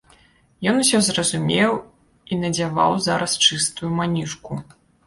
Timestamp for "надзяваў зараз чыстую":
2.45-3.97